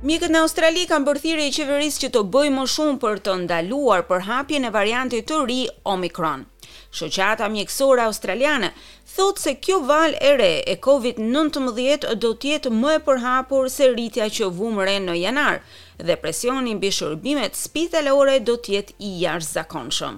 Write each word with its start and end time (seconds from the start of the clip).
Mjekët 0.00 0.32
në 0.32 0.40
Australi 0.40 0.86
kanë 0.88 1.04
bërë 1.04 1.30
i 1.46 1.50
qeverisë 1.52 2.00
që 2.02 2.08
të 2.12 2.20
bëjë 2.32 2.52
më 2.54 2.62
shumë 2.74 2.94
për 3.02 3.18
të 3.26 3.32
ndaluar 3.42 4.00
përhapjen 4.08 4.64
e 4.64 4.70
variantit 4.72 5.26
të 5.28 5.40
ri 5.50 5.58
Omicron. 5.92 6.46
Shoqata 6.96 7.48
mjekësore 7.52 8.00
australiane 8.08 8.70
thot 9.14 9.36
se 9.42 9.52
kjo 9.60 9.76
valë 9.90 10.16
e 10.24 10.30
re 10.40 10.48
e 10.66 10.76
COVID-19 10.86 12.14
do 12.24 12.30
të 12.32 12.46
jetë 12.54 12.70
më 12.78 12.94
e 12.96 13.00
përhapur 13.10 13.68
se 13.74 13.90
rritja 13.92 14.30
që 14.38 14.48
vumre 14.56 14.96
në 15.04 15.14
janar 15.20 15.60
dhe 16.00 16.16
presioni 16.24 16.74
mbi 16.80 16.90
shërbimet 17.02 17.54
spitalore 17.64 18.38
do 18.48 18.56
të 18.56 18.70
jetë 18.78 18.94
i 19.04 19.10
jashtëzakonshëm. 19.26 20.16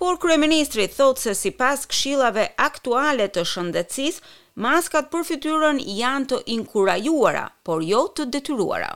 Por 0.00 0.16
kryeministri 0.24 0.86
thot 0.96 1.20
se 1.26 1.34
sipas 1.42 1.84
këshillave 1.92 2.46
aktuale 2.70 3.28
të 3.28 3.44
shëndetësisë, 3.52 4.24
maskat 4.56 5.12
për 5.12 5.28
fytyrën 5.32 5.82
janë 6.00 6.30
të 6.32 6.40
inkurajuara, 6.56 7.44
por 7.68 7.84
jo 7.92 8.06
të 8.16 8.28
detyruara. 8.32 8.94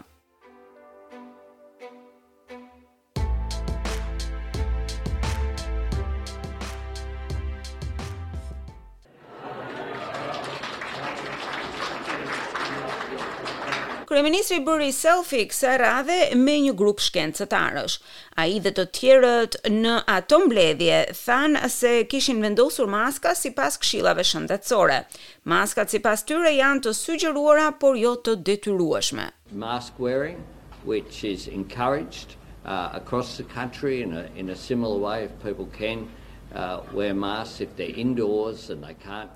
kryeministri 14.13 14.59
bëri 14.61 14.91
selfie 14.93 15.47
kësa 15.49 15.71
radhe 15.81 16.19
me 16.37 16.53
një 16.61 16.75
grup 16.77 16.99
shkencëtarësh. 17.01 17.95
A 18.41 18.45
i 18.55 18.59
dhe 18.65 18.73
të 18.77 18.85
tjerët 18.99 19.57
në 19.73 19.95
ato 20.15 20.41
mbledhje 20.43 20.99
thanë 21.17 21.71
se 21.73 21.93
kishin 22.13 22.43
vendosur 22.45 22.91
maska 22.93 23.33
si 23.43 23.55
pas 23.57 23.79
shëndetësore. 23.81 24.99
Maskat 25.49 25.89
si 25.95 26.03
pas 26.07 26.25
tyre 26.29 26.53
janë 26.53 26.85
të 26.87 26.93
sugjeruara 27.01 27.71
por 27.81 27.97
jo 27.97 28.13
të 28.27 28.37
detyrueshme. 28.51 29.31
Mask 29.65 29.95
wearing, 29.99 30.45
which 30.85 31.25
is 31.25 31.49
encouraged 31.49 32.37
uh, 32.67 32.91
across 32.93 33.37
the 33.41 33.47
country 33.57 34.03
in 34.03 34.13
a, 34.13 34.27
in 34.37 34.51
a 34.51 34.57
similar 34.57 34.99
way 34.99 35.25
if 35.25 35.33
people 35.43 35.69
can, 35.73 36.05
Uh, 36.55 36.83
wear 36.93 37.15
masks 37.15 37.61
if 37.63 37.75
they're 37.79 37.97
indoors 37.99 38.69
and 38.69 38.85
they 38.85 38.93
can't 38.93 39.31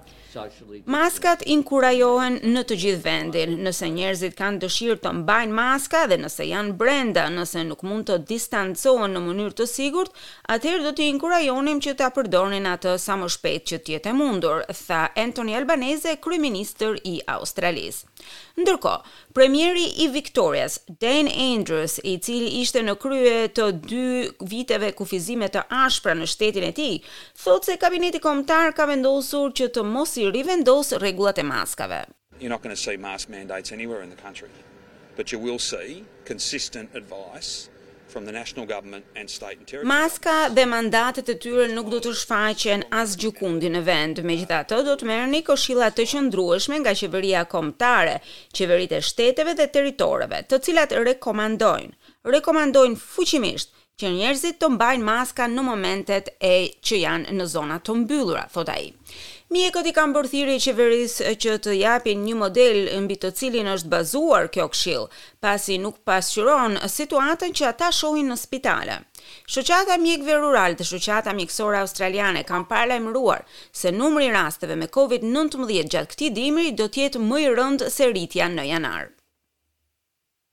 Maskat 0.85 1.41
inkurajohen 1.49 2.35
në 2.53 2.63
të 2.69 2.77
gjithë 2.83 3.01
vendin, 3.07 3.53
nëse 3.65 3.87
njerëzit 3.89 4.35
kanë 4.37 4.59
dëshirë 4.67 4.97
të 5.01 5.13
mbajnë 5.23 5.55
maska 5.57 6.03
dhe 6.11 6.19
nëse 6.21 6.45
janë 6.45 6.75
brenda, 6.77 7.23
nëse 7.33 7.63
nuk 7.65 7.81
mund 7.89 8.05
të 8.11 8.19
distancohen 8.33 9.15
në 9.17 9.23
mënyrë 9.31 9.55
të 9.57 9.67
sigurt, 9.71 10.13
atëherë 10.53 10.85
do 10.85 10.93
të 10.99 11.07
inkurajonim 11.15 11.81
që 11.87 11.95
ta 12.03 12.11
përdornin 12.13 12.67
atë 12.75 12.99
sa 13.01 13.17
më 13.17 13.31
shpejt 13.33 13.65
që 13.71 13.79
të 13.87 13.95
jetë 13.95 14.13
mundur, 14.19 14.61
tha 14.77 15.07
Anthony 15.25 15.55
Albanese, 15.57 16.19
kryeministër 16.27 17.01
i 17.09 17.15
Australisë. 17.39 18.05
Ndërkohë, 18.61 19.15
premieri 19.37 19.87
i 20.05 20.11
Victorias, 20.19 20.77
Dan 21.01 21.33
Andrews, 21.33 21.97
i 22.13 22.19
cili 22.21 22.53
ishte 22.61 22.85
në 22.85 22.99
krye 23.01 23.39
të 23.57 23.71
dy 23.89 24.05
viteve 24.53 24.93
kufizime 25.01 25.49
të 25.55 25.65
ashpra 25.81 26.19
në 26.21 26.29
shtetin 26.35 26.69
e 26.69 26.75
tij, 26.77 27.01
thot 27.45 27.65
se 27.69 27.77
kabineti 27.83 28.21
kombëtar 28.27 28.73
ka 28.81 28.87
vendosur 28.91 29.53
që 29.61 29.69
të 29.77 29.85
mos 29.93 30.17
i 30.23 30.27
rivendos 30.39 30.93
rregullat 31.03 31.39
e 31.43 31.47
maskave. 31.55 32.03
You're 32.41 32.53
not 32.55 32.63
going 32.63 32.75
to 32.77 32.83
see 32.87 32.97
mask 32.97 33.29
mandates 33.31 33.73
anywhere 33.73 34.03
in 34.03 34.11
the 34.15 34.21
country, 34.27 34.51
but 35.17 35.33
you 35.33 35.39
will 35.39 35.59
see 35.59 36.05
consistent 36.31 36.95
advice 36.95 37.71
from 38.13 38.25
the 38.27 38.33
national 38.33 38.67
government 38.67 39.05
and 39.17 39.29
state 39.31 39.57
and 39.59 39.65
territory. 39.69 39.89
Maska 39.93 40.35
dhe 40.57 40.65
mandatet 40.75 41.29
e 41.33 41.37
tyre 41.47 41.67
nuk 41.73 41.89
do 41.95 42.01
të 42.05 42.13
shfaqen 42.21 42.85
as 43.01 43.17
gjukundi 43.23 43.71
në 43.73 43.81
vend. 43.89 44.21
Megjithatë, 44.31 44.79
do 44.89 44.95
të 45.01 45.09
merrni 45.11 45.41
këshilla 45.49 45.89
të 45.97 46.07
qëndrueshme 46.13 46.79
nga 46.83 46.95
qeveria 47.01 47.47
kombëtare, 47.57 48.19
qeveritë 48.61 49.01
e 49.01 49.07
shteteve 49.11 49.57
dhe 49.61 49.69
territoreve, 49.79 50.43
të 50.51 50.61
cilat 50.69 50.95
rekomandojnë 51.11 52.15
rekomandojnë 52.37 52.97
fuqimisht 53.03 53.75
që 54.01 54.09
njerëzit 54.13 54.59
të 54.61 54.69
mbajnë 54.75 55.05
maska 55.09 55.45
në 55.51 55.63
momentet 55.65 56.27
e 56.45 56.57
që 56.85 56.99
janë 57.03 57.33
në 57.39 57.45
zona 57.53 57.79
të 57.87 57.95
mbyllura, 58.03 58.43
thot 58.53 58.69
ai. 58.73 58.91
Mjekët 59.55 59.89
i 59.89 59.95
kanë 59.97 60.13
bërthiri 60.19 60.57
i 60.59 60.61
qeverisë 60.67 61.33
që 61.45 61.55
të 61.65 61.77
japin 61.79 62.25
një 62.27 62.35
model 62.43 62.81
mbi 63.07 63.17
të 63.23 63.31
cilin 63.39 63.71
është 63.73 63.93
bazuar 63.95 64.51
kjo 64.53 64.67
këshill, 64.75 65.09
pasi 65.45 65.79
nuk 65.81 66.03
pasqyron 66.11 66.77
situatën 66.97 67.57
që 67.57 67.69
ata 67.73 67.89
shohin 68.03 68.29
në 68.35 68.41
spitale. 68.43 68.99
Shoqata 69.49 69.97
mjekëve 70.03 70.37
rural 70.43 70.77
dhe 70.79 70.85
shoqata 70.91 71.33
mjekësore 71.39 71.81
australiane 71.83 72.45
kanë 72.51 72.69
paralajmëruar 72.71 73.47
se 73.73 73.95
numri 73.97 74.29
i 74.29 74.35
rasteve 74.39 74.77
me 74.77 74.91
COVID-19 74.99 75.89
gjatë 75.95 76.13
këtij 76.13 76.35
dimri 76.37 76.73
do 76.83 76.91
të 76.91 77.07
jetë 77.07 77.25
më 77.31 77.45
i 77.49 77.53
rëndë 77.59 77.95
se 77.99 78.13
rritja 78.13 78.51
në 78.53 78.73
janar. 78.75 79.09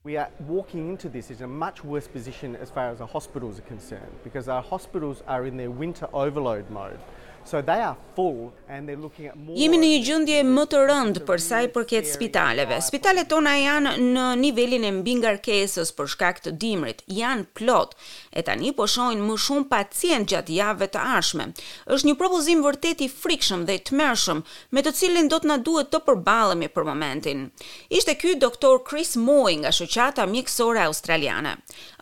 We 0.04 0.18
are 0.18 0.28
walking 0.46 0.90
into 0.90 1.08
this 1.08 1.30
in 1.30 1.42
a 1.42 1.46
much 1.48 1.82
worse 1.82 2.06
position 2.06 2.56
as 2.56 2.68
far 2.70 2.90
as 2.90 3.00
our 3.00 3.06
hospitals 3.08 3.58
are 3.58 3.62
concerned 3.62 4.14
because 4.22 4.50
our 4.50 4.60
hospitals 4.60 5.22
are 5.26 5.46
in 5.46 5.56
their 5.56 5.70
winter 5.70 6.06
overload 6.12 6.68
mode. 6.68 7.00
So 7.46 7.60
they 7.60 7.80
are 7.80 7.96
full 8.16 8.54
and 8.68 8.88
they're 8.88 8.96
looking 8.96 9.26
at 9.30 9.36
more. 9.36 9.52
Jemi 9.58 9.76
në 9.82 9.88
një 9.92 9.98
gjendje 10.06 10.36
më 10.48 10.62
të 10.72 10.78
rëndë 10.88 11.20
për 11.28 11.40
sa 11.44 11.58
i 11.60 11.68
përket 11.72 12.06
spitaleve. 12.08 12.78
Spitalet 12.82 13.28
tona 13.28 13.52
janë 13.60 13.92
në 14.00 14.24
nivelin 14.40 14.86
e 14.88 14.92
mbi 14.98 15.18
ngarkesës 15.20 15.90
për 15.98 16.08
shkak 16.14 16.38
të 16.46 16.52
dimrit. 16.62 17.02
Janë 17.12 17.44
plot 17.58 17.92
e 18.32 18.42
tani 18.46 18.70
po 18.78 18.86
shohin 18.88 19.20
më 19.26 19.36
shumë 19.44 19.66
pacient 19.70 20.30
gjatë 20.32 20.56
javëve 20.56 20.88
të 20.94 21.02
ardhshme. 21.16 21.46
Është 21.92 22.08
një 22.08 22.16
propozim 22.22 22.64
vërtet 22.64 23.04
i 23.04 23.10
frikshëm 23.12 23.66
dhe 23.68 23.76
i 23.76 23.82
tmerrshëm, 23.90 24.40
me 24.72 24.80
të 24.86 24.94
cilin 25.02 25.28
do 25.34 25.42
të 25.44 25.52
na 25.52 25.58
duhet 25.68 25.92
të 25.92 26.00
përballemi 26.08 26.70
për 26.78 26.88
momentin. 26.88 27.44
Ishte 27.92 28.16
ky 28.22 28.38
doktor 28.40 28.80
Chris 28.88 29.18
Moy 29.20 29.58
nga 29.66 29.74
Shoqata 29.74 30.24
Mjekësore 30.32 30.86
Australiane. 30.88 31.58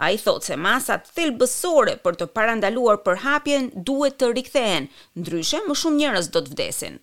Ai 0.07 0.15
thotë 0.23 0.53
se 0.53 0.57
masat 0.69 1.11
thelbësore 1.19 1.99
për 2.07 2.23
të 2.23 2.31
parandaluar 2.37 3.03
përhapjen 3.09 3.73
duhet 3.91 4.21
të 4.23 4.33
rikthehen 4.39 4.91
dyshe 5.37 5.61
më 5.65 5.75
shumë 5.81 6.01
njerëz 6.01 6.27
do 6.35 6.43
të 6.45 6.53
vdesin 6.55 6.99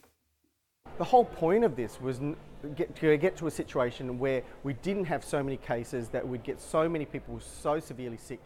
The 0.99 1.07
whole 1.13 1.25
point 1.41 1.63
of 1.63 1.75
this 1.77 1.99
was 2.03 2.17
to 2.61 3.15
get 3.25 3.33
to 3.39 3.47
a 3.47 3.51
situation 3.57 4.19
where 4.23 4.41
we 4.67 4.73
didn't 4.87 5.05
have 5.13 5.23
so 5.33 5.39
many 5.41 5.55
cases 5.57 6.09
that 6.15 6.23
we'd 6.27 6.43
get 6.51 6.59
so 6.61 6.81
many 6.95 7.05
people 7.13 7.39
so 7.47 7.79
severely 7.79 8.17
sick 8.29 8.41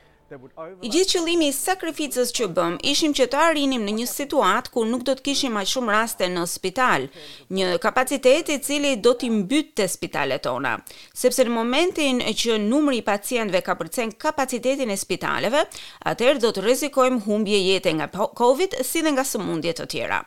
I 0.82 0.90
gjithë 0.90 1.10
qëllimi 1.18 1.50
i 1.52 1.56
sakrificës 1.56 2.30
që 2.38 2.46
bëm, 2.56 2.78
ishim 2.92 3.12
që 3.18 3.26
të 3.34 3.40
arrinim 3.46 3.84
në 3.86 3.94
një 4.00 4.06
situatë 4.12 4.72
kur 4.74 4.88
nuk 4.88 5.04
do 5.10 5.16
të 5.20 5.24
kishim 5.26 5.58
aq 5.60 5.68
shumë 5.74 5.94
raste 5.98 6.30
në 6.32 6.46
spital, 6.50 7.10
një 7.58 7.74
kapacitet 7.84 8.50
i 8.50 8.58
cili 8.64 8.94
do 9.04 9.14
t'i 9.20 9.32
të 9.80 9.88
spitalet 9.98 10.44
tona. 10.48 10.78
Sepse 11.24 11.44
në 11.50 11.54
momentin 11.58 12.24
që 12.42 12.58
numri 12.70 13.02
i 13.02 13.06
pacientëve 13.10 13.62
ka 13.68 13.76
përcen 13.84 14.16
kapacitetin 14.26 14.90
e 14.90 14.98
spitaleve, 15.04 15.66
atëherë 16.14 16.40
do 16.46 16.54
të 16.56 16.64
rrezikojmë 16.66 17.24
humbje 17.28 17.60
jete 17.68 17.94
nga 18.00 18.08
po-, 18.16 18.32
COVID 18.44 18.80
si 18.82 19.04
dhe 19.04 19.12
nga 19.18 19.28
sëmundje 19.34 19.76
të 19.82 19.92
tjera. 19.96 20.24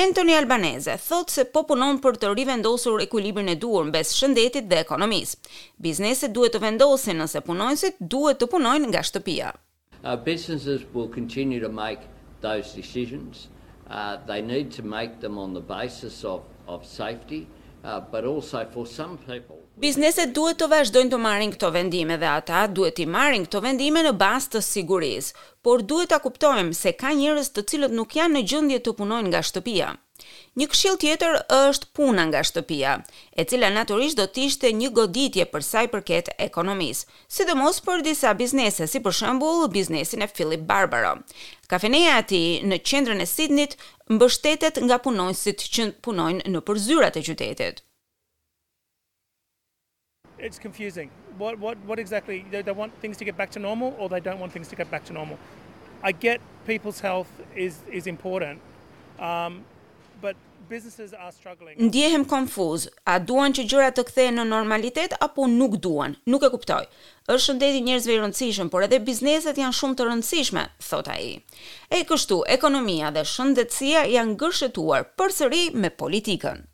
Anthony 0.00 0.32
Albanese 0.32 0.94
thot 0.96 1.28
se 1.28 1.42
po 1.52 1.66
punon 1.68 1.98
për 2.00 2.16
të 2.20 2.28
rivendosur 2.38 3.02
ekuilibrin 3.04 3.50
e 3.52 3.56
duhur 3.64 3.90
mes 3.96 4.08
shëndetit 4.20 4.64
dhe 4.70 4.78
ekonomisë. 4.82 5.36
Bizneset 5.86 6.32
duhet 6.38 6.54
të 6.56 6.62
vendosin 6.62 7.20
nëse 7.22 7.42
punonësit 7.48 7.98
duhet 8.14 8.40
të 8.40 8.48
punojnë 8.54 8.88
nga 8.94 9.02
shtëpia. 9.08 9.50
Uh 10.00 10.16
businesses 10.30 10.86
will 10.94 11.10
continue 11.18 11.60
to 11.60 11.68
make 11.82 12.08
those 12.46 12.72
decisions. 12.78 13.44
Uh 13.98 14.16
they 14.30 14.40
need 14.52 14.72
to 14.78 14.82
make 14.96 15.20
them 15.26 15.36
on 15.44 15.52
the 15.58 15.64
basis 15.76 16.16
of 16.34 16.40
of 16.76 16.88
safety. 16.94 17.42
Uh, 17.84 18.00
but 18.12 18.24
also 18.24 18.64
for 18.72 18.86
some 18.86 19.16
people 19.26 19.56
Bizneset 19.82 20.30
duhet 20.36 20.58
të 20.62 20.66
vazhdojnë 20.72 21.10
të 21.14 21.18
marrin 21.22 21.50
këto 21.54 21.70
vendime 21.76 22.14
dhe 22.22 22.28
ata 22.32 22.60
duhet 22.76 23.00
i 23.02 23.06
marrin 23.14 23.42
këto 23.48 23.58
vendime 23.64 24.04
në 24.06 24.12
bazë 24.20 24.52
të 24.52 24.60
sigurisë, 24.66 25.40
por 25.68 25.82
duhet 25.92 26.12
ta 26.12 26.20
kuptojmë 26.26 26.78
se 26.82 26.92
ka 27.00 27.10
njerëz 27.22 27.50
të 27.56 27.64
cilët 27.72 27.96
nuk 27.98 28.14
janë 28.20 28.36
në 28.36 28.44
gjendje 28.52 28.78
të 28.86 28.94
punojnë 29.00 29.32
nga 29.32 29.40
shtëpia. 29.48 29.88
Një 30.60 30.66
këshill 30.72 30.96
tjetër 31.02 31.38
është 31.56 31.88
puna 31.96 32.26
nga 32.28 32.42
shtëpia, 32.46 32.94
e 33.38 33.44
cila 33.48 33.70
natyrisht 33.74 34.18
do 34.20 34.26
të 34.28 34.44
ishte 34.48 34.72
një 34.80 34.90
goditje 34.98 35.46
për 35.54 35.62
sa 35.68 35.82
i 35.86 35.90
përket 35.94 36.30
ekonomisë, 36.46 37.06
sidomos 37.36 37.80
për 37.86 38.04
disa 38.08 38.34
biznese, 38.38 38.86
si 38.92 39.00
për 39.06 39.16
shembull 39.20 39.66
biznesin 39.74 40.22
e 40.22 40.28
Philip 40.28 40.66
Barbaro. 40.68 41.14
Kafeneja 41.72 42.18
e 42.20 42.26
tij 42.30 42.60
në 42.68 42.80
qendrën 42.88 43.24
e 43.24 43.28
Sydney-t 43.32 43.76
mbështetet 44.12 44.82
nga 44.84 45.00
punonjësit 45.06 45.64
që 45.74 45.88
punojnë 46.04 46.46
në 46.52 46.60
përzyrat 46.68 47.16
e 47.16 47.24
qytetit. 47.30 47.82
It's 50.42 50.58
confusing. 50.58 51.08
What 51.38 51.58
what 51.64 51.78
what 51.88 52.00
exactly 52.02 52.42
do 52.42 52.50
they, 52.50 52.62
they 52.62 52.74
want 52.76 52.92
things 53.00 53.16
to 53.18 53.24
get 53.24 53.36
back 53.36 53.50
to 53.52 53.60
normal 53.60 53.94
or 53.98 54.08
they 54.10 54.18
don't 54.20 54.40
want 54.40 54.52
things 54.52 54.68
to 54.68 54.76
get 54.76 54.90
back 54.90 55.04
to 55.04 55.12
normal? 55.12 55.38
I 56.02 56.10
get 56.10 56.40
people's 56.66 56.98
health 57.00 57.30
is 57.54 57.74
is 57.92 58.06
important. 58.10 58.58
Um 59.20 59.62
but 60.22 60.34
businesses 60.70 61.10
are 61.22 61.32
struggling. 61.38 61.76
Ndjehem 61.80 62.24
konfuz. 62.30 62.86
A 63.06 63.18
duan 63.22 63.52
që 63.56 63.64
gjërat 63.70 63.98
të 63.98 64.04
kthehen 64.08 64.38
në 64.40 64.44
normalitet 64.52 65.16
apo 65.26 65.48
nuk 65.50 65.74
duan? 65.84 66.14
Nuk 66.30 66.46
e 66.48 66.52
kuptoj. 66.54 66.84
Është 67.26 67.44
shëndeti 67.46 67.82
njerëzve 67.88 68.14
i 68.14 68.20
rëndësishëm, 68.22 68.70
por 68.72 68.86
edhe 68.86 69.02
bizneset 69.10 69.58
janë 69.62 69.76
shumë 69.80 69.98
të 70.00 70.08
rëndësishme, 70.10 70.64
thot 70.88 71.12
ai. 71.16 71.26
E 71.98 72.04
kështu, 72.08 72.40
ekonomia 72.56 73.10
dhe 73.14 73.26
shëndetësia 73.34 74.06
janë 74.16 74.38
ngërshetuar 74.38 75.10
përsëri 75.20 75.64
me 75.84 75.92
politikën. 76.04 76.64